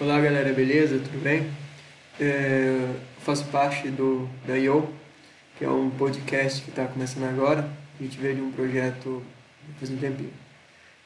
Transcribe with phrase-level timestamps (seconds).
[0.00, 0.98] Olá galera, beleza?
[0.98, 1.46] Tudo bem?
[2.18, 4.88] É, faço parte do da IO,
[5.58, 7.68] que é um podcast que está começando agora.
[8.00, 9.22] A gente veio de um projeto
[9.78, 10.32] faz um tempinho.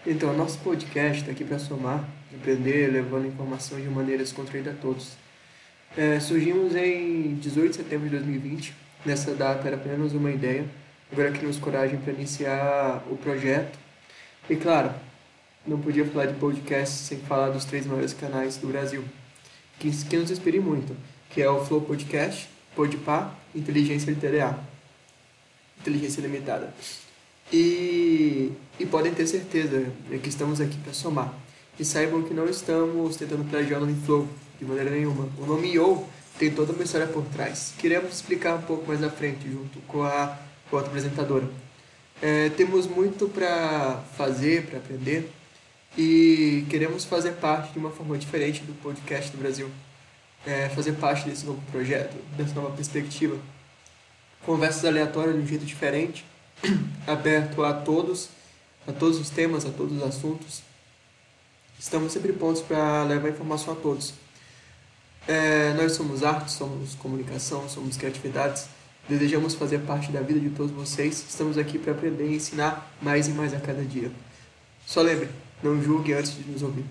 [0.07, 2.09] Então, nosso podcast está aqui para somar,
[2.41, 5.15] aprender, levando informação de maneira descontraída a todos.
[5.99, 8.75] É, surgimos em 18 de setembro de 2020.
[9.05, 10.65] Nessa data era apenas uma ideia.
[11.11, 13.77] Agora criamos coragem para iniciar o projeto.
[14.49, 14.93] E claro,
[15.67, 19.05] não podia falar de podcast sem falar dos três maiores canais do Brasil,
[19.79, 20.97] que, que nos inspirem muito,
[21.31, 24.59] que é o Flow Podcast, Podpah, Inteligência LTDA,
[25.81, 26.73] Inteligência Limitada.
[27.53, 29.87] E, e podem ter certeza
[30.23, 31.33] que estamos aqui para somar.
[31.79, 34.29] E saibam que não estamos tentando plagiar o nome Flow,
[34.59, 35.29] de maneira nenhuma.
[35.39, 36.05] O nome Yo
[36.39, 37.75] tem toda uma história por trás.
[37.79, 40.39] Queremos explicar um pouco mais à frente, junto com a,
[40.71, 41.49] com a outra apresentadora.
[42.23, 45.31] É, temos muito para fazer, para aprender,
[45.97, 49.71] e queremos fazer parte de uma forma diferente do podcast do Brasil.
[50.47, 53.39] É, fazer parte desse novo projeto, dessa nova perspectiva.
[54.45, 56.25] Conversas aleatórias de um jeito diferente,
[57.07, 58.29] aberto a todos,
[58.87, 60.63] a todos os temas, a todos os assuntos.
[61.79, 64.13] Estamos sempre prontos para levar informação a todos.
[65.27, 68.67] É, nós somos arte, somos comunicação, somos criatividades.
[69.09, 71.25] Desejamos fazer parte da vida de todos vocês.
[71.29, 74.11] Estamos aqui para aprender e ensinar mais e mais a cada dia.
[74.87, 75.31] Só lembre,
[75.65, 76.85] não julgue antes de nos ouvir.